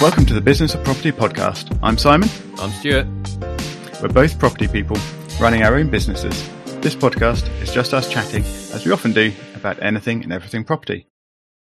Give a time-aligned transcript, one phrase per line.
[0.00, 1.76] Welcome to the Business of Property podcast.
[1.82, 2.28] I'm Simon.
[2.58, 3.06] I'm Stuart.
[4.02, 4.98] We're both property people
[5.40, 6.34] running our own businesses.
[6.82, 8.42] This podcast is just us chatting,
[8.74, 11.08] as we often do, about anything and everything property.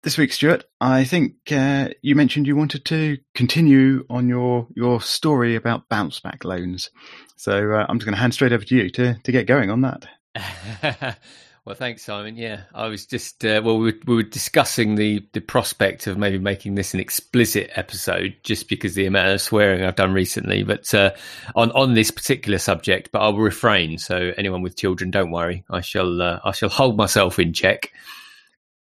[0.02, 5.00] This week, Stuart, I think uh, you mentioned you wanted to continue on your your
[5.00, 6.90] story about bounce back loans.
[7.36, 9.70] So uh, I'm just going to hand straight over to you to to get going
[9.70, 11.18] on that.
[11.66, 12.36] Well, thanks, Simon.
[12.36, 16.16] Yeah, I was just uh, well, we were, we were, discussing the the prospect of
[16.16, 20.62] maybe making this an explicit episode, just because the amount of swearing I've done recently.
[20.62, 21.10] But uh,
[21.56, 23.98] on on this particular subject, but I'll refrain.
[23.98, 25.64] So anyone with children, don't worry.
[25.68, 27.90] I shall uh, I shall hold myself in check.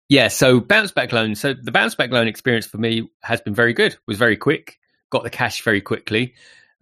[0.10, 0.28] Yeah.
[0.28, 1.36] So bounce back loan.
[1.36, 3.96] So the bounce back loan experience for me has been very good.
[4.06, 4.80] Was very quick.
[5.12, 6.34] Got the cash very quickly.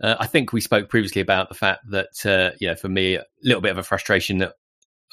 [0.02, 3.16] Uh, I think we spoke previously about the fact that, uh, you know, for me,
[3.16, 4.56] a little bit of a frustration that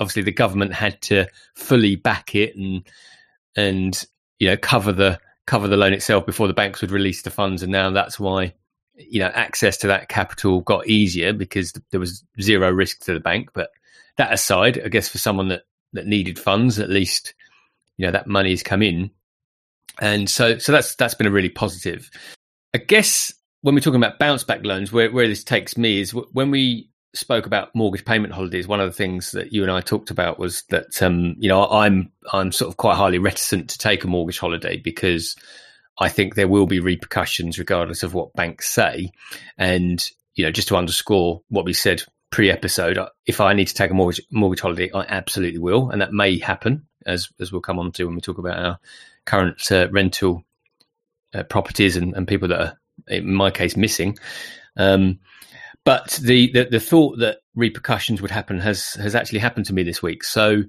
[0.00, 2.82] obviously the government had to fully back it and
[3.56, 4.06] and
[4.38, 7.62] you know cover the cover the loan itself before the banks would release the funds,
[7.62, 8.54] and now that's why
[8.96, 13.20] you know access to that capital got easier because there was zero risk to the
[13.20, 13.50] bank.
[13.52, 13.70] But
[14.16, 17.34] that aside, I guess for someone that that needed funds, at least
[17.96, 19.10] you know that money has come in,
[20.00, 22.10] and so so that's that's been a really positive.
[22.74, 26.12] I guess when we're talking about bounce back loans, where where this takes me is
[26.12, 29.80] when we spoke about mortgage payment holidays, one of the things that you and I
[29.80, 33.78] talked about was that um, you know I'm I'm sort of quite highly reticent to
[33.78, 35.36] take a mortgage holiday because
[35.98, 39.10] I think there will be repercussions regardless of what banks say.
[39.58, 43.74] And you know, just to underscore what we said pre-episode, uh, if I need to
[43.74, 47.60] take a mortgage mortgage holiday, I absolutely will, and that may happen as as we'll
[47.60, 48.78] come on to when we talk about our
[49.26, 50.44] current uh, rental
[51.34, 54.18] uh, properties and, and people that are in my case missing.
[54.76, 55.18] Um,
[55.84, 59.82] but the, the, the thought that repercussions would happen has has actually happened to me
[59.82, 60.24] this week.
[60.24, 60.62] So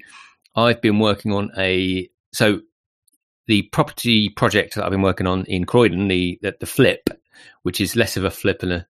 [0.56, 2.62] I've been working on a so
[3.48, 7.10] the property project that I've been working on in Croydon, the the, the flip,
[7.64, 8.88] which is less of a flip and a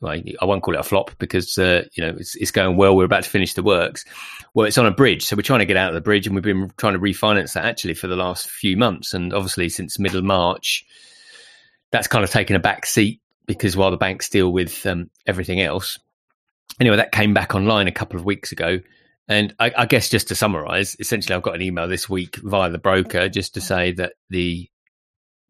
[0.00, 2.96] well, I won't call it a flop because uh, you know it's, it's going well.
[2.96, 4.04] We're about to finish the works.
[4.52, 6.34] Well, it's on a bridge, so we're trying to get out of the bridge, and
[6.34, 9.14] we've been trying to refinance that actually for the last few months.
[9.14, 10.84] And obviously, since middle March,
[11.92, 15.60] that's kind of taken a back seat because while the banks deal with um, everything
[15.60, 15.98] else,
[16.80, 18.80] anyway, that came back online a couple of weeks ago.
[19.28, 22.70] And I, I, guess just to summarize, essentially, I've got an email this week via
[22.70, 24.68] the broker just to say that the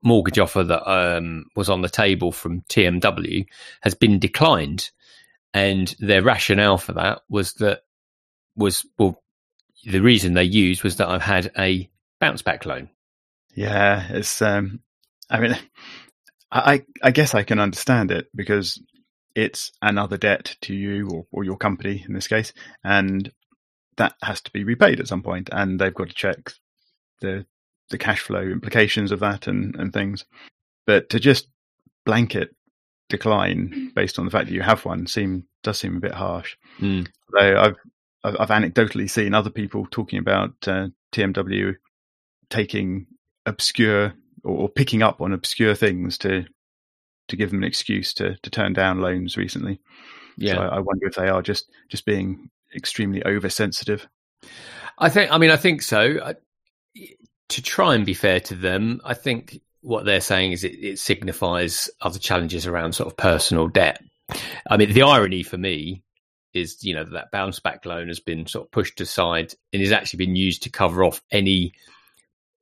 [0.03, 3.45] mortgage offer that um, was on the table from TMW
[3.83, 4.91] has been declined.
[5.53, 7.81] And their rationale for that was that
[8.57, 9.23] was, well,
[9.85, 12.89] the reason they used was that I've had a bounce back loan.
[13.55, 14.81] Yeah, it's, um,
[15.31, 15.57] I mean,
[16.59, 18.81] I, I guess I can understand it because
[19.35, 22.53] it's another debt to you or, or your company in this case,
[22.85, 23.31] and
[23.97, 26.53] that has to be repaid at some point, and they've got to check
[27.21, 27.47] the
[27.91, 30.25] the cash flow implications of that and, and things.
[30.87, 31.49] But to just
[32.05, 32.55] blanket
[33.09, 36.57] decline based on the fact that you have one seem does seem a bit harsh.
[36.81, 37.09] Mm.
[37.33, 37.77] Though I've
[38.25, 41.75] I've anecdotally seen other people talking about uh, TMW
[42.51, 43.07] taking
[43.45, 44.15] obscure
[44.47, 46.45] or, picking up on obscure things to
[47.29, 49.81] to give them an excuse to to turn down loans recently.
[50.37, 54.07] Yeah, so I, I wonder if they are just just being extremely oversensitive.
[54.99, 55.33] I think.
[55.33, 56.35] I mean, I think so.
[57.49, 60.99] to try and be fair to them, I think what they're saying is it, it
[60.99, 64.03] signifies other challenges around sort of personal debt.
[64.69, 66.03] I mean, the irony for me
[66.53, 69.93] is, you know, that bounce back loan has been sort of pushed aside and is
[69.93, 71.73] actually been used to cover off any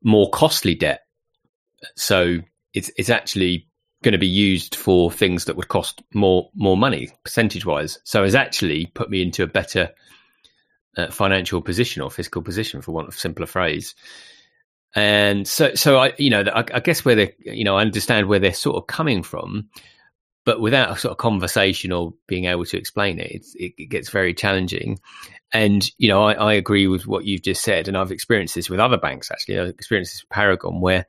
[0.03, 1.04] more costly debt
[1.97, 2.39] so
[2.73, 3.69] it's it's actually
[4.03, 7.99] going to be used for things that would cost more more money percentage wise.
[8.05, 9.91] So it's actually put me into a better
[10.97, 13.95] uh, financial position or fiscal position, for want of a simpler phrase.
[14.95, 18.29] And so, so I, you know, I, I guess where they, you know, I understand
[18.29, 19.69] where they're sort of coming from,
[20.45, 24.11] but without a sort of conversation or being able to explain it, it, it gets
[24.11, 25.01] very challenging.
[25.53, 28.71] And you know, I, I, agree with what you've just said, and I've experienced this
[28.71, 29.31] with other banks.
[29.31, 31.07] Actually, I've experienced this with Paragon, where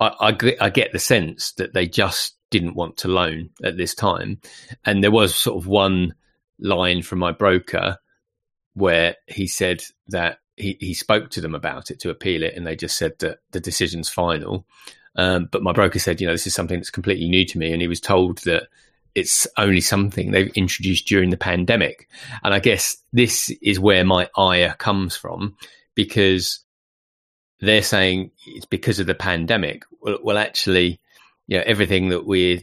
[0.00, 3.94] I, I, I get the sense that they just didn't want to loan at this
[3.94, 4.40] time.
[4.84, 6.14] And there was sort of one
[6.58, 7.98] line from my broker
[8.74, 12.66] where he said that he, he spoke to them about it to appeal it, and
[12.66, 14.66] they just said that the decision's final.
[15.16, 17.72] Um, but my broker said, you know, this is something that's completely new to me,
[17.72, 18.68] and he was told that
[19.14, 22.08] it's only something they've introduced during the pandemic.
[22.42, 25.56] And I guess this is where my ire comes from
[25.94, 26.63] because
[27.60, 29.84] they're saying it's because of the pandemic.
[30.00, 31.00] Well, well, actually,
[31.46, 32.60] you know, everything that we're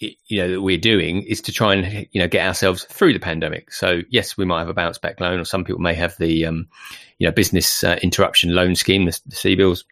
[0.00, 3.20] you know that we're doing is to try and you know get ourselves through the
[3.20, 3.72] pandemic.
[3.72, 6.46] So yes, we might have a bounce back loan, or some people may have the
[6.46, 6.68] um,
[7.18, 9.84] you know business uh, interruption loan scheme, the, the bills,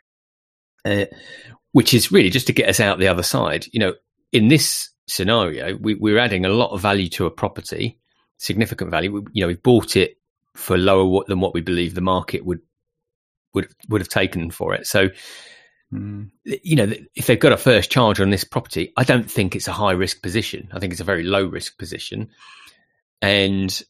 [0.85, 1.05] uh,
[1.73, 3.67] which is really just to get us out the other side.
[3.73, 3.95] You know,
[4.33, 7.99] in this scenario, we, we're adding a lot of value to a property,
[8.39, 9.13] significant value.
[9.13, 10.17] We, you know, we've bought it
[10.55, 12.61] for lower than what we believe the market would
[13.55, 14.87] would would have taken for it.
[14.87, 15.09] So,
[15.93, 16.31] mm.
[16.45, 19.69] you know, if they've got a first charge on this property, I don't think it's
[19.69, 20.69] a high risk position.
[20.73, 22.31] I think it's a very low risk position,
[23.23, 23.83] and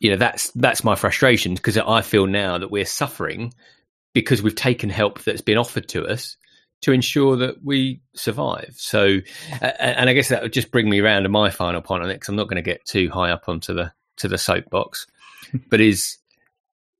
[0.00, 3.52] you know that's that's my frustration because I feel now that we're suffering
[4.14, 6.36] because we've taken help that's been offered to us
[6.80, 8.74] to ensure that we survive.
[8.76, 9.18] So,
[9.60, 12.14] and I guess that would just bring me around to my final point on it
[12.14, 15.06] because I'm not going to get too high up onto the to the soapbox,
[15.70, 16.18] but is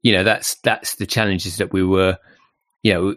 [0.03, 2.19] you know that's that's the challenges that we were
[2.83, 3.15] you know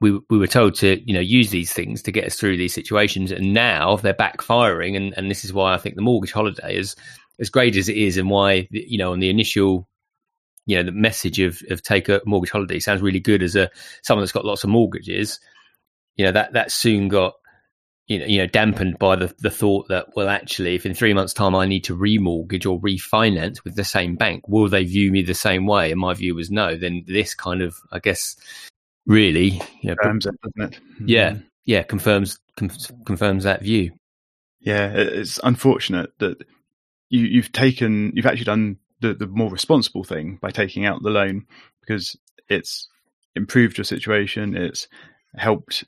[0.00, 2.74] we we were told to you know use these things to get us through these
[2.74, 3.30] situations.
[3.30, 4.96] And now they're backfiring.
[4.96, 6.96] And and this is why I think the mortgage holiday is
[7.40, 9.88] as great as it is and why you know on the initial
[10.66, 13.70] you know the message of of take a mortgage holiday sounds really good as a
[14.02, 15.40] someone that's got lots of mortgages
[16.16, 17.34] you know that that soon got
[18.06, 21.14] you know, you know, dampened by the, the thought that, well, actually, if in three
[21.14, 25.12] months' time I need to remortgage or refinance with the same bank, will they view
[25.12, 25.90] me the same way?
[25.90, 26.76] And my view was no.
[26.76, 28.36] Then this kind of, I guess,
[29.06, 30.80] really, you know, confirms it, doesn't it?
[31.06, 31.44] Yeah, mm-hmm.
[31.64, 32.70] yeah, confirms com-
[33.06, 33.92] confirms that view.
[34.60, 36.44] Yeah, it's unfortunate that
[37.08, 41.10] you, you've taken, you've actually done the, the more responsible thing by taking out the
[41.10, 41.46] loan
[41.80, 42.16] because
[42.48, 42.88] it's
[43.34, 44.56] improved your situation.
[44.56, 44.86] It's
[45.36, 45.84] helped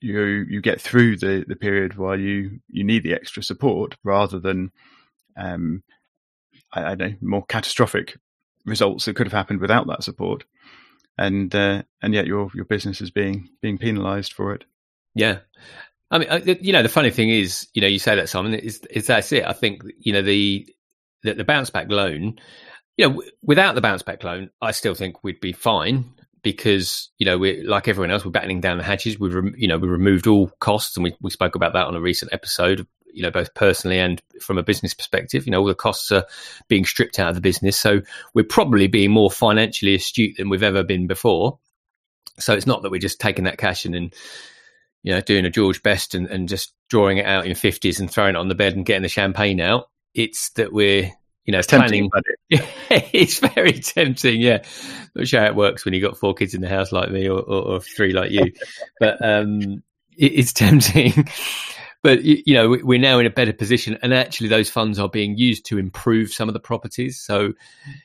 [0.00, 4.38] you you get through the the period while you you need the extra support rather
[4.38, 4.70] than
[5.36, 5.82] um
[6.72, 8.18] I, I know more catastrophic
[8.64, 10.44] results that could have happened without that support.
[11.18, 14.64] And uh, and yet your your business is being being penalized for it.
[15.14, 15.40] Yeah.
[16.10, 18.80] I mean, you know, the funny thing is, you know, you say that, Simon, is,
[18.90, 19.44] is that's it.
[19.44, 20.66] I think, you know, the,
[21.22, 22.40] the, the bounce back loan,
[22.96, 27.26] you know, without the bounce back loan, I still think we'd be fine because you
[27.26, 29.18] know we're like everyone else we're battening down the hatches.
[29.18, 31.94] We've re- you know we removed all costs and we, we spoke about that on
[31.94, 35.46] a recent episode you know both personally and from a business perspective.
[35.46, 36.24] You know all the costs are
[36.68, 38.00] being stripped out of the business so
[38.34, 41.58] we're probably being more financially astute than we've ever been before.
[42.38, 43.94] So it's not that we're just taking that cash and
[45.02, 48.10] you know doing a george best and, and just drawing it out in 50s and
[48.10, 49.88] throwing it on the bed and getting the champagne out.
[50.14, 51.12] It's that we're
[51.44, 52.10] you know, it's planning.
[52.50, 54.40] it's very tempting.
[54.40, 54.62] Yeah,
[55.14, 57.10] not sure how it works when you have got four kids in the house like
[57.10, 58.52] me, or, or, or three like you,
[58.98, 59.82] but um,
[60.16, 61.28] it, it's tempting.
[62.02, 65.36] but you know, we're now in a better position, and actually, those funds are being
[65.38, 67.18] used to improve some of the properties.
[67.18, 67.54] So,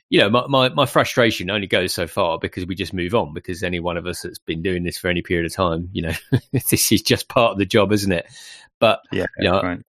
[0.10, 3.34] you know, my, my, my frustration only goes so far because we just move on.
[3.34, 6.04] Because any one of us that's been doing this for any period of time, you
[6.04, 6.14] know,
[6.52, 8.28] this is just part of the job, isn't it?
[8.80, 9.82] But yeah, you know, right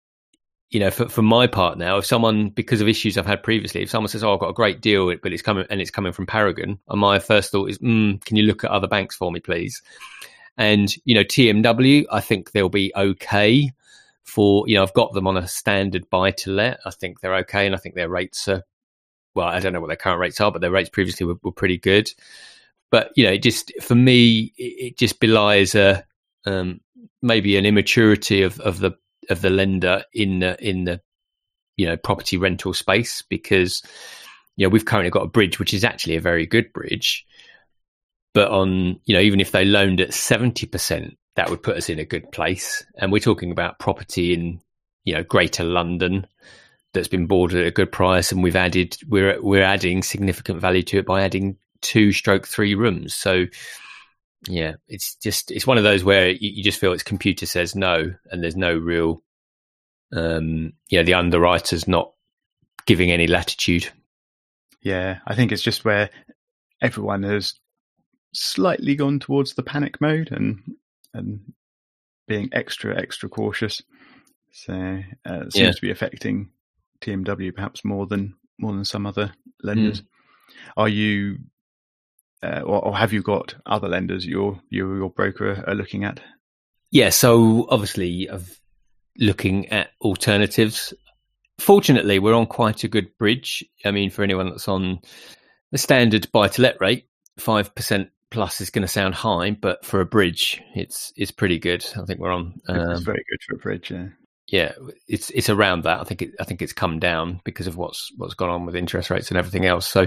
[0.71, 3.83] you know, for, for my part now, if someone, because of issues I've had previously,
[3.83, 6.13] if someone says, "Oh, I've got a great deal, but it's coming and it's coming
[6.13, 9.31] from Paragon," and my first thought is, mm, "Can you look at other banks for
[9.31, 9.81] me, please?"
[10.57, 13.71] And you know, TMW, I think they'll be okay
[14.25, 16.81] for you know, I've got them on a standard buy to let.
[16.85, 18.65] I think they're okay, and I think their rates are
[19.37, 21.53] well, I don't know what their current rates are, but their rates previously were, were
[21.53, 22.11] pretty good.
[22.91, 26.05] But you know, it just for me, it, it just belies a
[26.47, 26.81] um,
[27.23, 28.93] maybe an immaturity of of the
[29.31, 31.01] of the lender in the in the
[31.77, 33.83] you know property rental space because
[34.57, 37.25] you know we've currently got a bridge which is actually a very good bridge.
[38.35, 41.99] But on you know even if they loaned at 70% that would put us in
[41.99, 42.85] a good place.
[42.97, 44.61] And we're talking about property in
[45.05, 46.27] you know greater london
[46.93, 50.83] that's been bought at a good price and we've added we're we're adding significant value
[50.83, 53.15] to it by adding two stroke three rooms.
[53.15, 53.47] So
[54.49, 57.75] yeah, it's just it's one of those where you, you, just feel its computer says
[57.75, 59.23] no, and there's no real,
[60.13, 62.13] um, yeah, the underwriter's not
[62.87, 63.89] giving any latitude.
[64.83, 66.11] Yeah, I think it's just where
[66.81, 67.55] everyone has
[68.33, 70.63] slightly gone towards the panic mode and
[71.15, 71.53] and
[72.29, 73.83] being extra extra cautious.
[74.53, 75.73] So uh, it seems yeah.
[75.73, 76.51] to be affecting
[77.01, 79.33] TMW perhaps more than more than some other
[79.63, 80.01] lenders.
[80.01, 80.07] Mm.
[80.77, 81.39] Are you
[82.43, 86.21] uh, or, or, have you got other lenders your your, your broker are looking at?
[86.91, 88.61] Yeah, so obviously, of
[89.19, 90.95] looking at alternatives.
[91.59, 93.65] Fortunately, we're on quite a good bridge.
[93.85, 95.01] I mean, for anyone that's on
[95.73, 97.09] the standard buy to let rate,
[97.39, 101.59] five percent plus is going to sound high, but for a bridge, it's it's pretty
[101.59, 101.85] good.
[101.97, 102.61] I think we're on.
[102.69, 103.91] Um, it's very good for a bridge.
[103.91, 104.09] Yeah.
[104.49, 104.73] Yeah,
[105.09, 105.99] it's it's around that.
[105.99, 108.77] I think it, I think it's come down because of what's what's gone on with
[108.77, 109.89] interest rates and everything else.
[109.89, 110.07] So,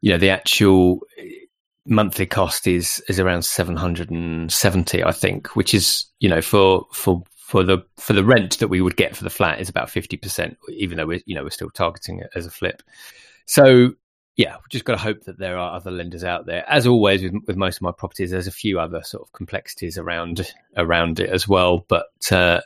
[0.00, 1.00] you know, the actual
[1.86, 7.62] monthly cost is is around 770 i think which is you know for for for
[7.62, 10.98] the for the rent that we would get for the flat is about 50% even
[10.98, 12.82] though we're you know we're still targeting it as a flip
[13.46, 13.92] so
[14.36, 16.62] yeah, we've just got to hope that there are other lenders out there.
[16.68, 19.96] As always with, with most of my properties, there's a few other sort of complexities
[19.96, 22.60] around around it as well, but uh,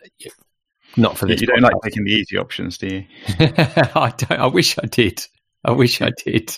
[0.97, 1.41] not for this.
[1.41, 1.63] You don't podcast.
[1.63, 3.05] like taking the easy options, do you?
[3.39, 4.41] I don't.
[4.41, 5.25] I wish I did.
[5.65, 6.57] I wish I did.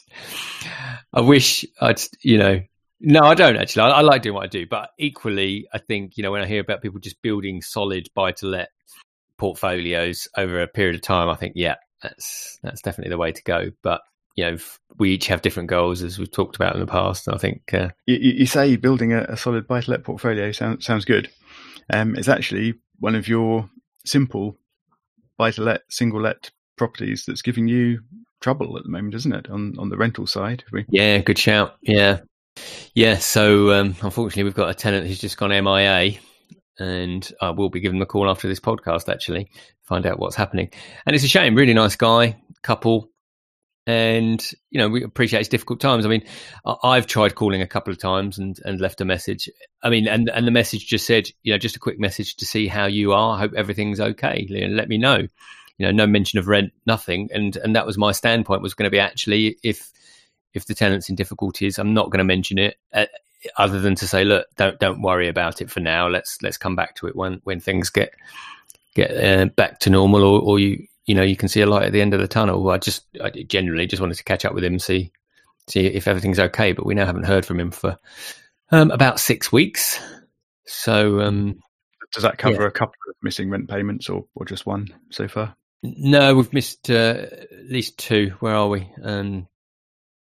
[1.13, 2.63] I wish I'd, you know,
[3.03, 3.83] no, I don't actually.
[3.83, 6.47] I, I, like doing what I do, but equally, I think you know when I
[6.47, 8.71] hear about people just building solid buy to let
[9.39, 13.43] portfolios over a period of time, I think yeah, that's that's definitely the way to
[13.43, 13.71] go.
[13.83, 14.03] But
[14.37, 14.57] you know,
[14.99, 17.29] we each have different goals as we've talked about in the past.
[17.29, 20.87] I think uh, you, you, say building a, a solid buy to let portfolio sounds
[20.87, 21.29] sounds good.
[21.93, 23.69] Um, it's actually one of your
[24.05, 24.57] simple
[25.37, 28.01] buy to let single let properties that's giving you
[28.41, 29.51] trouble at the moment, isn't it?
[29.51, 30.85] On on the rental side, we...
[30.89, 31.77] yeah, good shout.
[31.83, 32.21] Yeah,
[32.95, 33.19] yeah.
[33.19, 36.19] So um, unfortunately, we've got a tenant who's just gone MIA,
[36.79, 39.13] and I will be giving them a call after this podcast.
[39.13, 39.51] Actually,
[39.83, 40.71] find out what's happening.
[41.07, 41.55] And it's a shame.
[41.55, 43.11] Really nice guy, couple,
[43.87, 46.07] and you know we appreciate it's difficult times.
[46.07, 46.25] I mean,
[46.65, 49.49] I've tried calling a couple of times and and left a message.
[49.83, 52.47] I mean, and and the message just said, you know, just a quick message to
[52.47, 53.37] see how you are.
[53.37, 54.47] I hope everything's okay.
[54.51, 55.27] let me know
[55.79, 57.29] you know, no mention of rent, nothing.
[57.33, 59.91] And and that was my standpoint was going to be actually if
[60.55, 62.77] if the tenant's in difficulties, I'm not going to mention it.
[62.93, 63.07] Uh,
[63.57, 66.09] other than to say, look, don't don't worry about it for now.
[66.09, 68.15] Let's let's come back to it when when things get
[68.95, 71.87] get uh, back to normal, or, or you you know you can see a light
[71.87, 72.71] at the end of the tunnel.
[72.71, 75.13] I just I generally just wanted to catch up with him, see
[75.69, 76.73] see if everything's okay.
[76.73, 77.99] But we now haven't heard from him for
[78.71, 79.99] um, about six weeks.
[80.67, 81.59] So um,
[82.13, 82.69] does that cover yeah.
[82.69, 85.57] a couple of missing rent payments, or or just one so far?
[85.83, 88.35] No, we've missed uh, at least two.
[88.39, 88.89] Where are we?
[89.03, 89.49] Um,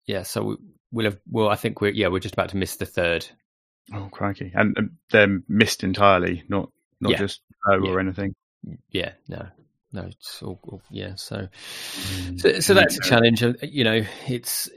[0.06, 0.56] yeah, so we,
[0.90, 1.18] will have.
[1.30, 3.26] Well, I think we're yeah we're just about to miss the third.
[3.92, 4.52] Oh crikey!
[4.54, 7.18] And um, they're missed entirely, not not yeah.
[7.18, 7.90] just low yeah.
[7.90, 8.34] or anything.
[8.90, 9.46] Yeah, no,
[9.92, 11.14] no, it's all, all yeah.
[11.16, 12.40] So, mm.
[12.40, 13.42] so, so that's a challenge.
[13.42, 14.70] Uh, you know, it's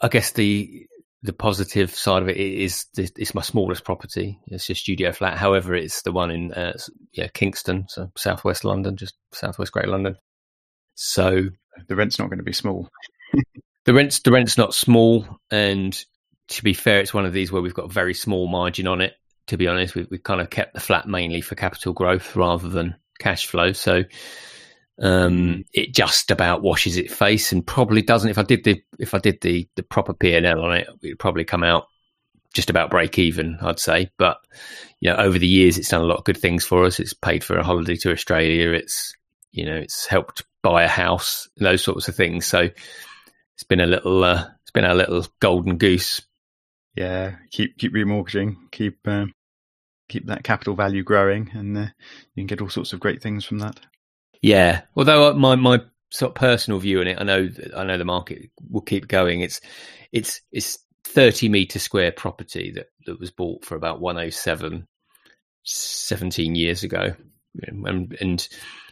[0.00, 0.86] I guess the
[1.22, 4.38] the positive side of it is it's my smallest property.
[4.46, 5.36] It's a studio flat.
[5.36, 6.76] However, it's the one in uh,
[7.12, 10.16] yeah Kingston, so southwest London, just southwest Great London.
[10.94, 11.48] So
[11.86, 12.88] the rent's not going to be small.
[13.84, 15.96] the rent's the rent's not small, and
[16.48, 19.00] to be fair, it's one of these where we've got a very small margin on
[19.00, 19.14] it.
[19.48, 22.68] To be honest, we we kind of kept the flat mainly for capital growth rather
[22.68, 23.72] than cash flow.
[23.72, 24.04] So
[25.00, 28.30] um, it just about washes its face and probably doesn't.
[28.30, 30.88] If I did the if I did the the proper P and L on it,
[31.02, 31.86] it'd probably come out
[32.54, 34.10] just about break even, I'd say.
[34.18, 34.38] But
[35.00, 36.98] you know, over the years, it's done a lot of good things for us.
[36.98, 38.72] It's paid for a holiday to Australia.
[38.72, 39.14] It's
[39.52, 42.46] you know, it's helped buy a house, those sorts of things.
[42.46, 42.68] So
[43.58, 46.22] it's been a little, uh, it's been a little golden goose.
[46.94, 49.32] Yeah, keep keep remortgaging, keep um,
[50.08, 51.86] keep that capital value growing, and uh,
[52.36, 53.80] you can get all sorts of great things from that.
[54.40, 57.98] Yeah, although uh, my my sort of personal view on it, I know I know
[57.98, 59.40] the market will keep going.
[59.40, 59.60] It's
[60.12, 64.86] it's it's thirty meter square property that that was bought for about 107
[65.64, 67.16] 17 years ago,
[67.60, 68.48] and and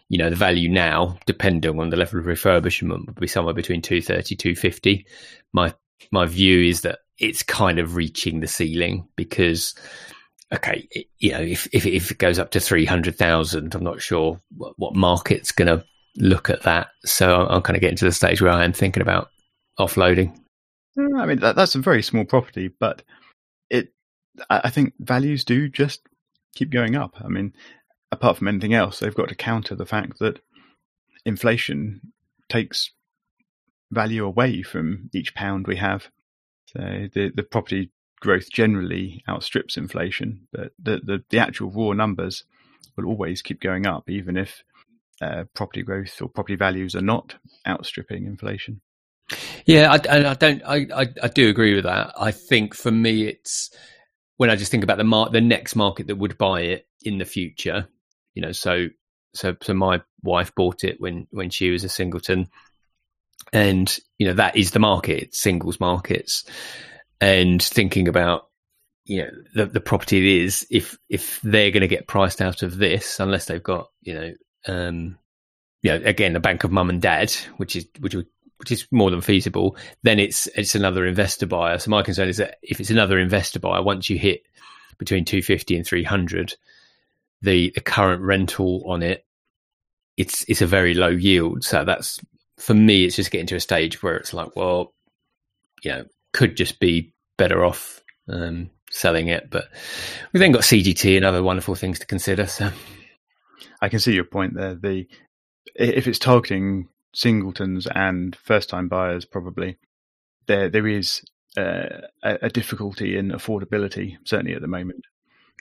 [0.08, 3.82] you know the value now, depending on the level of refurbishment, would be somewhere between
[3.82, 5.06] 230 250.
[5.52, 5.74] My
[6.12, 9.74] my view is that it's kind of reaching the ceiling because
[10.54, 14.74] okay, you know, if, if, if it goes up to 300,000, I'm not sure what,
[14.76, 15.84] what market's going to
[16.18, 16.88] look at that.
[17.04, 19.30] So I'm kind of getting to the stage where I am thinking about
[19.78, 20.38] offloading.
[20.98, 23.02] Mm, I mean, that, that's a very small property, but
[23.70, 23.92] it,
[24.48, 26.00] I think values do just
[26.54, 27.14] keep going up.
[27.22, 27.52] I mean,
[28.12, 30.40] apart from anything else, they've got to counter the fact that
[31.24, 32.00] inflation
[32.48, 32.90] takes
[33.90, 36.08] value away from each pound we have.
[36.66, 42.44] So the the property growth generally outstrips inflation, but the, the, the actual raw numbers
[42.96, 44.64] will always keep going up, even if
[45.20, 47.36] uh, property growth or property values are not
[47.66, 48.80] outstripping inflation.
[49.64, 50.62] Yeah, I, I don't.
[50.64, 52.12] I, I, I do agree with that.
[52.18, 53.70] I think for me, it's
[54.36, 57.18] when I just think about the mar- the next market that would buy it in
[57.18, 57.88] the future.
[58.36, 58.86] You know, so
[59.34, 62.48] so so my wife bought it when when she was a singleton,
[63.52, 65.34] and you know that is the market.
[65.34, 66.44] Singles markets,
[67.20, 68.46] and thinking about
[69.06, 72.62] you know the, the property it is if if they're going to get priced out
[72.62, 74.32] of this unless they've got you know
[74.66, 75.16] um
[75.82, 78.14] you know again a bank of mum and dad which is which
[78.58, 82.38] which is more than feasible then it's it's another investor buyer so my concern is
[82.38, 84.42] that if it's another investor buyer once you hit
[84.98, 86.54] between 250 and 300
[87.42, 89.24] the the current rental on it
[90.16, 92.18] it's it's a very low yield so that's
[92.58, 94.94] for me it's just getting to a stage where it's like well
[95.82, 99.50] you know could just be better off um, selling it.
[99.50, 99.68] But
[100.32, 102.46] we've then got CGT and other wonderful things to consider.
[102.46, 102.70] So
[103.80, 104.74] I can see your point there.
[104.74, 105.06] The
[105.74, 109.78] if it's targeting singletons and first time buyers, probably
[110.46, 111.22] there there is
[111.56, 115.04] uh, a, a, difficulty in affordability, certainly at the moment.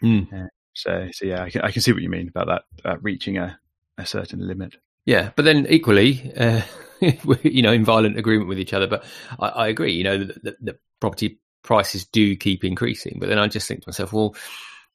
[0.04, 0.46] Mm.
[0.46, 2.98] Uh, so, so yeah, I can, I can see what you mean about that uh,
[3.02, 3.58] reaching a,
[3.98, 4.76] a certain limit.
[5.06, 6.62] Yeah, but then equally, uh,
[7.44, 8.88] you know, in violent agreement with each other.
[8.88, 9.04] But
[9.40, 9.94] I, I agree.
[9.94, 13.18] You know, the, the, property prices do keep increasing.
[13.20, 14.34] But then I just think to myself, well,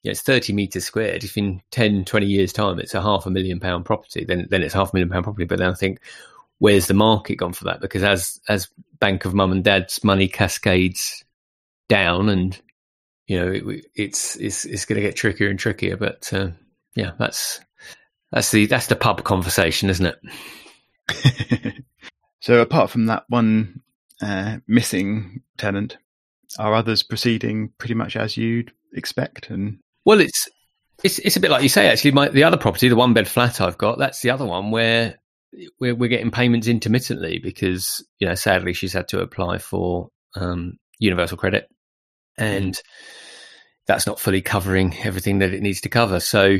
[0.03, 1.23] yeah, it's 30 meters squared.
[1.23, 4.63] If in 10, 20 years' time it's a half a million pound property, then then
[4.63, 5.45] it's half a million pound property.
[5.45, 5.99] But then I think,
[6.57, 7.81] where's the market gone for that?
[7.81, 8.67] Because as as
[8.99, 11.23] Bank of Mum and Dad's money cascades
[11.87, 12.59] down, and
[13.31, 15.95] you know, it, it's it's it's going to get trickier and trickier.
[15.95, 16.49] But uh,
[16.95, 17.61] yeah, that's
[18.29, 20.13] that's the that's the pub conversation, isn't
[21.07, 21.83] it?
[22.41, 23.83] so apart from that one
[24.21, 25.95] uh, missing tenant,
[26.59, 29.49] are others proceeding pretty much as you'd expect?
[29.49, 30.49] And well, it's
[31.01, 31.87] it's it's a bit like you say.
[31.87, 34.71] Actually, my the other property, the one bed flat I've got, that's the other one
[34.71, 35.15] where
[35.79, 40.79] we're we're getting payments intermittently because you know sadly she's had to apply for um,
[40.99, 41.69] universal credit,
[42.37, 42.81] and mm.
[43.87, 46.19] That's not fully covering everything that it needs to cover.
[46.19, 46.59] So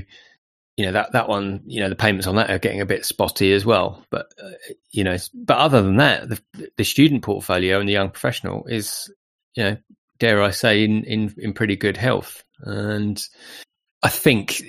[0.77, 3.05] you know that that one you know the payments on that are getting a bit
[3.05, 4.49] spotty as well but uh,
[4.89, 6.41] you know but other than that the,
[6.77, 9.11] the student portfolio and the young professional is
[9.55, 9.77] you know
[10.19, 13.27] dare i say in in in pretty good health and
[14.01, 14.63] i think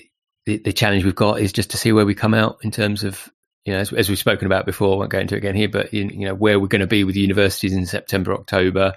[0.44, 3.04] the, the challenge we've got is just to see where we come out in terms
[3.04, 3.30] of
[3.64, 5.68] you know as, as we've spoken about before I won't go into it again here
[5.68, 8.94] but in, you know where we're going to be with universities in september october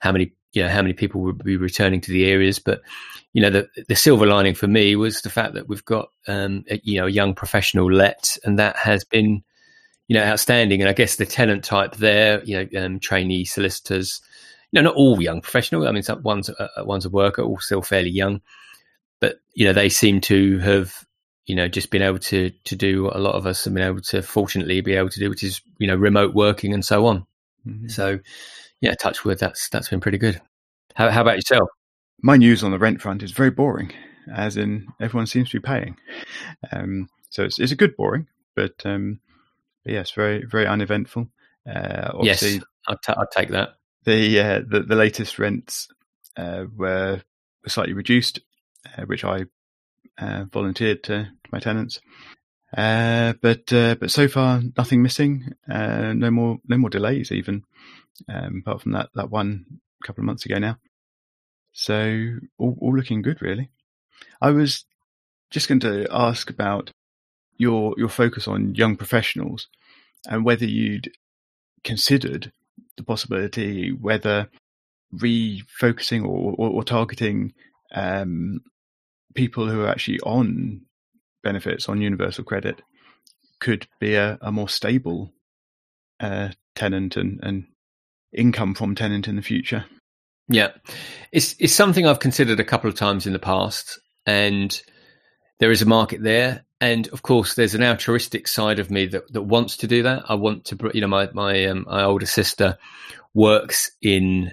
[0.00, 2.58] how many you know how many people will be returning to the areas.
[2.58, 2.80] But
[3.32, 6.64] you know the the silver lining for me was the fact that we've got um,
[6.70, 9.44] a, you know a young professional let, and that has been
[10.08, 10.80] you know outstanding.
[10.80, 14.22] And I guess the tenant type there, you know, um, trainee solicitors.
[14.72, 15.86] You know, not all young professional.
[15.86, 18.40] I mean, some one's uh, one's a worker, all still fairly young,
[19.20, 21.04] but you know they seem to have
[21.44, 23.86] you know just been able to to do what a lot of us have been
[23.86, 27.06] able to fortunately be able to do, which is you know remote working and so
[27.06, 27.26] on.
[27.66, 27.88] Mm-hmm.
[27.88, 28.20] So
[28.80, 30.40] yeah, touch wood, that's that's been pretty good.
[30.94, 31.68] How, how about yourself?
[32.22, 33.92] My news on the rent front is very boring,
[34.34, 35.96] as in everyone seems to be paying.
[36.72, 39.20] Um, so it's it's a good boring, but, um,
[39.84, 41.28] but yes, very very uneventful.
[41.68, 43.70] Uh, yes, I'd, t- I'd take that.
[44.04, 45.88] The, uh, the the latest rents
[46.36, 47.22] uh, were,
[47.66, 48.40] slightly reduced,
[48.96, 49.46] uh, which I
[50.18, 52.00] uh, volunteered to, to, my tenants.
[52.76, 57.64] Uh, but but so far nothing missing, no more no more delays even
[58.28, 59.64] um, apart from that that one
[60.02, 60.78] a couple of months ago now.
[61.72, 63.70] So all, all looking good, really.
[64.40, 64.84] I was
[65.50, 66.90] just going to ask about
[67.58, 69.68] your your focus on young professionals
[70.28, 71.10] and whether you'd
[71.84, 72.52] considered
[72.96, 74.48] the possibility whether
[75.14, 77.52] refocusing or, or, or targeting
[77.94, 78.60] um,
[79.34, 80.80] people who are actually on
[81.42, 82.82] benefits on universal credit
[83.60, 85.32] could be a, a more stable
[86.20, 87.66] uh, tenant and, and
[88.32, 89.84] income from tenant in the future.
[90.48, 90.68] Yeah,
[91.32, 94.80] it's it's something I've considered a couple of times in the past, and
[95.58, 96.64] there is a market there.
[96.80, 100.24] And of course, there's an altruistic side of me that, that wants to do that.
[100.28, 102.78] I want to, you know, my my um, my older sister
[103.34, 104.52] works in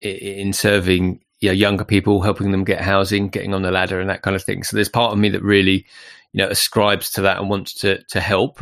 [0.00, 4.10] in serving you know, younger people, helping them get housing, getting on the ladder, and
[4.10, 4.62] that kind of thing.
[4.62, 5.86] So there's part of me that really,
[6.32, 8.60] you know, ascribes to that and wants to to help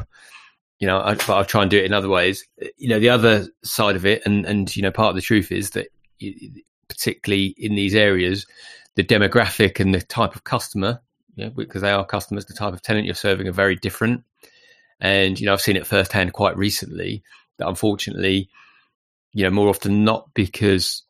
[0.79, 2.47] you know, I, but I'll try and do it in other ways.
[2.77, 5.51] You know, the other side of it, and and you know, part of the truth
[5.51, 5.89] is that,
[6.89, 8.47] particularly in these areas,
[8.95, 11.01] the demographic and the type of customer,
[11.35, 14.23] you because they are customers, the type of tenant you're serving are very different.
[15.01, 17.23] And you know, I've seen it firsthand quite recently
[17.59, 18.49] that unfortunately,
[19.33, 21.03] you know, more often not because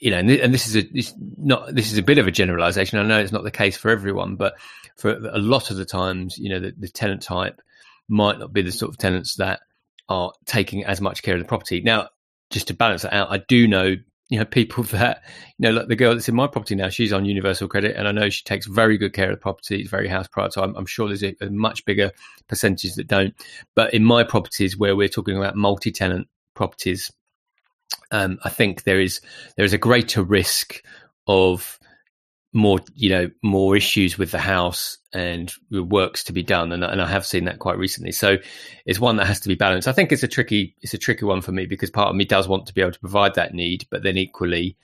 [0.00, 2.30] you know, and, and this is a this not this is a bit of a
[2.30, 2.98] generalization.
[2.98, 4.54] I know it's not the case for everyone, but
[4.96, 7.60] for a lot of the times, you know, the, the tenant type
[8.08, 9.60] might not be the sort of tenants that
[10.08, 11.82] are taking as much care of the property.
[11.82, 12.08] Now,
[12.50, 13.96] just to balance that out, I do know
[14.28, 15.22] you know people that
[15.56, 18.06] you know like the girl that's in my property now she's on universal credit and
[18.06, 20.62] i know she takes very good care of the property it's very house proud so
[20.62, 22.12] I'm, I'm, sure there's a, a, much bigger
[22.46, 23.34] percentage that don't
[23.74, 27.10] but in my properties where we're talking about multi-tenant properties
[28.10, 29.20] um, i think there is
[29.56, 30.82] there is a greater risk
[31.26, 31.78] of
[32.52, 37.00] more you know more issues with the house and works to be done and, and
[37.00, 38.12] I have seen that quite recently.
[38.12, 38.36] So
[38.84, 39.88] it's one that has to be balanced.
[39.88, 42.24] I think it's a tricky it's a tricky one for me because part of me
[42.24, 44.76] does want to be able to provide that need but then equally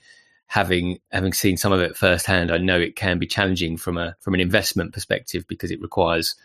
[0.47, 4.15] having having seen some of it firsthand I know it can be challenging from a
[4.19, 6.35] from an investment perspective because it requires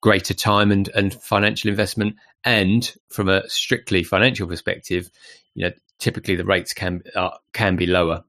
[0.00, 2.16] greater time and and financial investment.
[2.44, 5.10] And from a strictly financial perspective
[5.54, 8.24] you know typically the rates can uh, can be lower.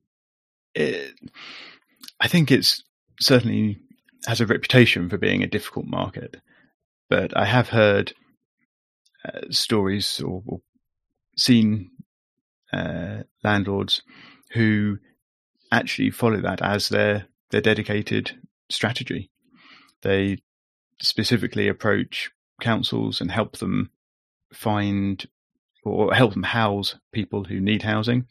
[0.75, 1.13] It-
[2.19, 2.83] I think it's
[3.21, 3.79] certainly
[4.25, 6.37] has a reputation for being a difficult market,
[7.09, 8.13] but I have heard
[9.25, 10.61] uh, stories or, or,
[11.37, 11.89] seen
[12.73, 14.01] uh, landlords
[14.51, 14.97] who
[15.71, 18.31] actually follow that as their their dedicated
[18.69, 19.31] strategy.
[20.01, 20.39] They
[21.01, 22.29] specifically approach
[22.61, 23.91] councils and help them
[24.53, 25.25] find
[25.83, 28.27] or help them house people who need housing.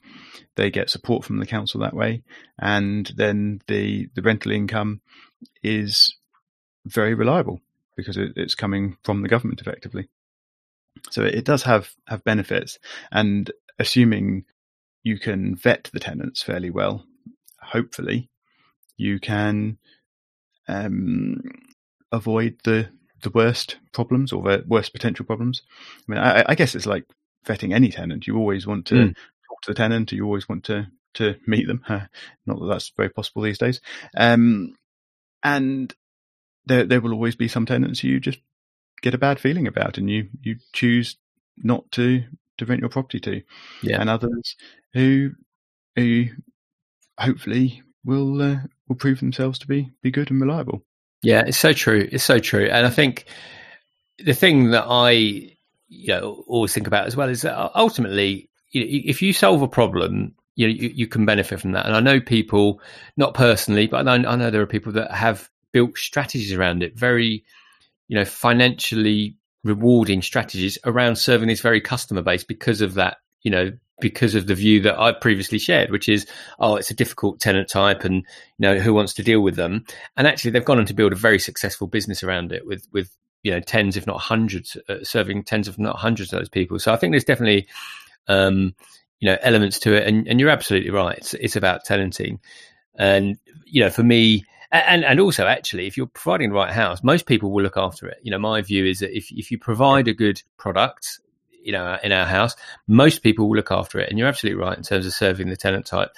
[0.56, 2.22] They get support from the council that way,
[2.58, 5.00] and then the the rental income
[5.62, 6.16] is
[6.84, 7.60] very reliable
[7.96, 10.08] because it, it's coming from the government effectively.
[11.10, 12.78] So it, it does have have benefits,
[13.10, 14.44] and assuming
[15.02, 17.04] you can vet the tenants fairly well,
[17.60, 18.30] hopefully
[18.96, 19.78] you can
[20.66, 21.40] um,
[22.12, 22.88] avoid the
[23.22, 25.62] the worst problems or the worst potential problems.
[26.08, 27.04] I mean, I, I guess it's like
[27.48, 28.26] vetting any tenant.
[28.26, 29.14] You always want to mm.
[29.14, 30.12] talk to the tenant.
[30.12, 31.82] You always want to to meet them.
[31.88, 33.80] Not that that's very possible these days.
[34.16, 34.74] Um,
[35.42, 35.94] and
[36.66, 38.38] there there will always be some tenants you just
[39.02, 41.16] get a bad feeling about, and you you choose
[41.56, 42.22] not to
[42.58, 43.42] to rent your property to.
[43.82, 44.00] Yeah.
[44.00, 44.56] And others
[44.92, 45.32] who
[45.96, 46.26] who
[47.18, 48.58] hopefully will uh,
[48.88, 50.84] will prove themselves to be be good and reliable.
[51.22, 52.08] Yeah, it's so true.
[52.10, 52.68] It's so true.
[52.70, 53.24] And I think
[54.18, 55.56] the thing that I
[55.88, 59.62] you know always think about as well is that ultimately, you know, if you solve
[59.62, 61.86] a problem, you know you, you, can benefit from that.
[61.86, 62.80] And I know people,
[63.16, 66.82] not personally, but I know, I know there are people that have built strategies around
[66.82, 67.44] it, very
[68.08, 73.50] you know financially rewarding strategies around serving this very customer base because of that you
[73.50, 76.26] know because of the view that I previously shared, which is,
[76.60, 78.22] oh, it's a difficult tenant type, and you
[78.58, 79.84] know who wants to deal with them.
[80.16, 83.10] And actually, they've gone on to build a very successful business around it with with
[83.42, 86.78] you know tens, if not hundreds, uh, serving tens, if not hundreds of those people.
[86.78, 87.66] So I think there's definitely
[88.26, 88.74] um,
[89.20, 91.18] you know elements to it, and, and you're absolutely right.
[91.18, 92.40] It's it's about tenanting,
[92.96, 94.44] and you know for me.
[94.70, 98.06] And and also actually, if you're providing the right house, most people will look after
[98.06, 98.18] it.
[98.22, 101.20] You know, my view is that if if you provide a good product
[101.62, 104.78] you know in our house most people will look after it and you're absolutely right
[104.78, 106.10] in terms of serving the tenant type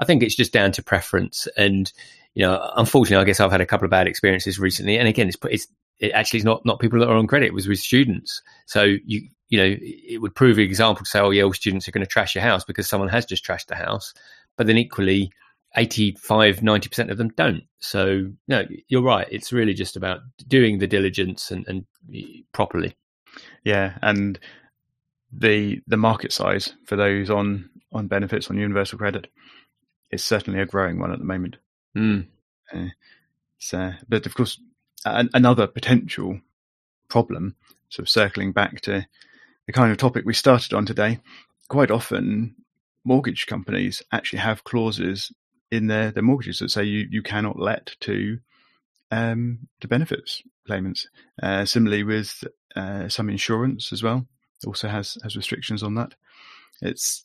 [0.00, 1.92] i think it's just down to preference and
[2.34, 5.28] you know unfortunately i guess i've had a couple of bad experiences recently and again
[5.28, 5.68] it's it's
[6.00, 8.42] it actually is not not people that are on credit it was with students.
[8.66, 11.88] So you you know it would prove an example to say oh yeah all students
[11.88, 14.14] are going to trash your house because someone has just trashed the house.
[14.56, 15.32] But then equally
[15.76, 17.64] 85 90% of them don't.
[17.80, 19.28] So no you're right.
[19.30, 21.84] It's really just about doing the diligence and, and
[22.52, 22.96] properly.
[23.64, 24.38] Yeah and
[25.32, 29.28] the the market size for those on on benefits on universal credit
[30.10, 31.56] is certainly a growing one at the moment.
[31.96, 32.26] Mm.
[32.72, 32.86] Uh,
[33.58, 34.60] so, but of course,
[35.04, 36.40] an, another potential
[37.08, 37.56] problem,
[37.88, 39.06] sort of circling back to
[39.66, 41.20] the kind of topic we started on today,
[41.68, 42.54] quite often
[43.04, 45.32] mortgage companies actually have clauses
[45.70, 48.38] in their, their mortgages that say you, you cannot let to
[49.10, 51.08] um, to benefits payments.
[51.42, 52.44] Uh, similarly with
[52.76, 54.26] uh, some insurance as well
[54.66, 56.14] also has has restrictions on that.
[56.82, 57.24] It's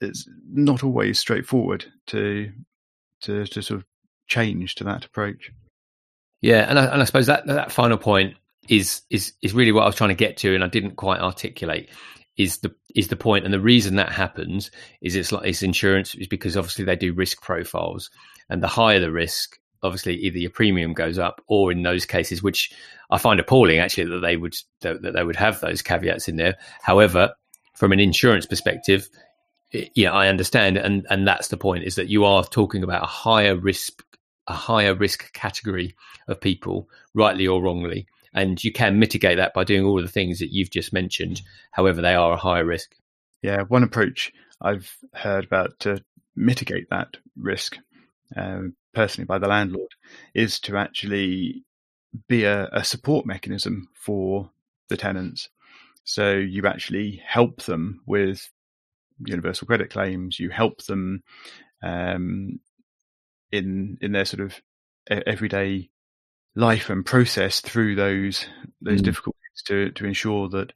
[0.00, 2.52] it's not always straightforward to
[3.22, 3.86] to to sort of
[4.26, 5.52] change to that approach.
[6.40, 8.36] Yeah, and I, and I suppose that that final point
[8.68, 11.20] is is is really what I was trying to get to, and I didn't quite
[11.20, 11.88] articulate.
[12.36, 14.70] Is the is the point, and the reason that happens
[15.00, 18.10] is it's like it's insurance is because obviously they do risk profiles,
[18.50, 22.42] and the higher the risk, obviously either your premium goes up or in those cases
[22.42, 22.72] which
[23.10, 26.56] i find appalling actually that they would that, they would have those caveats in there.
[26.82, 27.32] However
[27.74, 29.08] from an insurance perspective
[29.94, 30.76] yeah i understand.
[30.76, 34.02] And and that's the point is that you are talking about a higher risk
[34.48, 35.94] a higher risk category
[36.28, 40.38] of people rightly or wrongly and you can mitigate that by doing all the things
[40.38, 42.94] that you've just mentioned however they are a higher risk
[43.42, 46.02] yeah one approach i've heard about to
[46.34, 47.78] mitigate that risk
[48.36, 49.90] um, personally by the landlord
[50.34, 51.64] is to actually
[52.28, 54.50] be a, a support mechanism for
[54.88, 55.48] the tenants.
[56.04, 58.48] So you actually help them with
[59.24, 60.38] universal credit claims.
[60.38, 61.22] You help them
[61.82, 62.60] um,
[63.52, 64.60] in in their sort of
[65.08, 65.88] everyday
[66.54, 68.46] life and process through those
[68.80, 69.04] those mm.
[69.04, 70.72] difficulties to to ensure that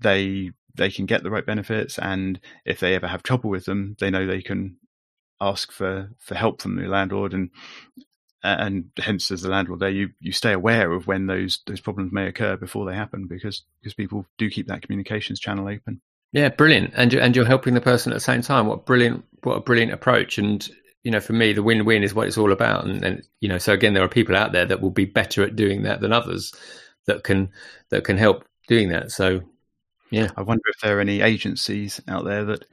[0.00, 3.96] they they can get the right benefits and if they ever have trouble with them,
[3.98, 4.76] they know they can
[5.40, 7.50] ask for, for help from the landlord and
[8.44, 12.12] and hence as the landlord there you, you stay aware of when those those problems
[12.12, 16.48] may occur before they happen because because people do keep that communications channel open yeah
[16.48, 19.60] brilliant and and you're helping the person at the same time what brilliant what a
[19.60, 20.70] brilliant approach and
[21.08, 23.56] you know for me the win-win is what it's all about and, and you know
[23.56, 26.12] so again there are people out there that will be better at doing that than
[26.12, 26.52] others
[27.06, 27.48] that can
[27.88, 29.40] that can help doing that so
[30.10, 32.66] yeah i wonder if there are any agencies out there that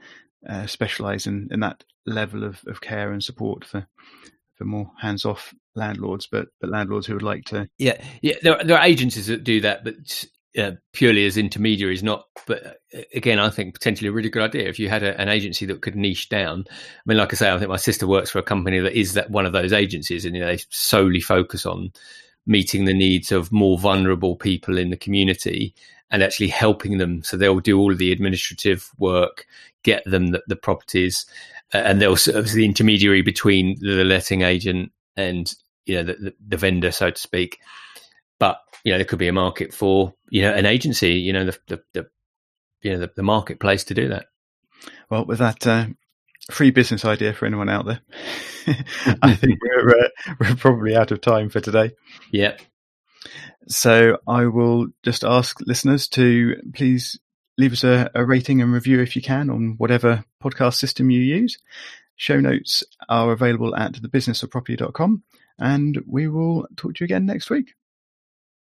[0.46, 3.86] uh, specialize in, in that level of, of care and support for
[4.58, 7.68] for more hands off landlords, but but landlords who would like to.
[7.78, 8.34] Yeah, yeah.
[8.42, 10.24] There, there are agencies that do that, but
[10.56, 12.26] uh, purely as intermediaries, not.
[12.46, 15.28] But uh, again, I think potentially a really good idea if you had a, an
[15.28, 16.64] agency that could niche down.
[16.68, 19.14] I mean, like I say, I think my sister works for a company that is
[19.14, 21.92] that one of those agencies, and you know, they solely focus on
[22.46, 25.74] meeting the needs of more vulnerable people in the community
[26.10, 27.22] and actually helping them.
[27.24, 29.46] So they'll do all of the administrative work,
[29.82, 31.26] get them the, the properties,
[31.74, 35.52] uh, and they'll serve as the intermediary between the letting agent and
[35.86, 37.58] you know the, the, the vendor, so to speak.
[38.38, 41.44] But you know, there could be a market for you know an agency, you know,
[41.44, 42.06] the the, the
[42.82, 44.26] you know the, the, marketplace to do that.
[45.10, 45.86] Well, with that uh,
[46.50, 48.00] free business idea for anyone out there,
[49.22, 50.08] I think we're uh,
[50.40, 51.92] we're probably out of time for today.
[52.30, 52.56] Yeah.
[53.68, 57.18] So I will just ask listeners to please
[57.58, 61.20] leave us a, a rating and review if you can on whatever podcast system you
[61.20, 61.58] use.
[62.16, 65.22] Show notes are available at thebusinessofproperty.com
[65.58, 67.74] and we will talk to you again next week.